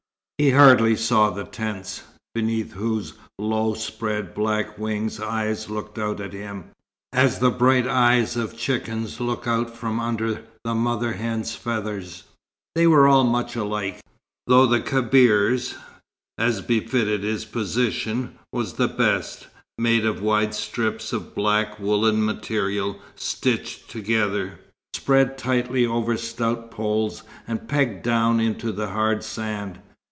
[0.37, 2.01] He hardly saw the tents,
[2.33, 6.71] beneath whose low spread black wings eyes looked out at him,
[7.13, 12.23] as the bright eyes of chickens look out from under the mother hen's feathers.
[12.73, 14.01] They were all much alike,
[14.47, 15.75] though the Kebir's,
[16.39, 19.45] as befitted his position, was the best,
[19.77, 24.59] made of wide strips of black woollen material stitched together,
[24.95, 29.79] spread tightly over stout poles, and pegged down into the hard sand.